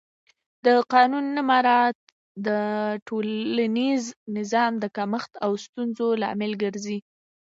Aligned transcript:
د 0.65 0.67
قانون 0.93 1.25
نه 1.35 1.41
مراعت 1.51 1.97
د 2.47 2.49
ټولنیز 3.07 4.03
نظم 4.35 4.71
د 4.79 4.85
کمښت 4.97 5.31
او 5.45 5.51
ستونزو 5.63 6.07
لامل 6.21 6.51
ګرځي 6.63 6.99